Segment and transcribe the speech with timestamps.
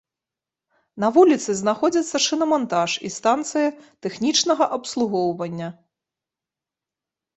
[1.03, 3.69] На вуліцы знаходзяцца шынамантаж і станцыя
[4.07, 5.69] тэхнічнага абслугоўвання.